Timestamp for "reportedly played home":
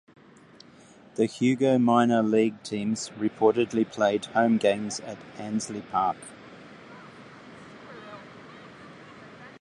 3.19-4.57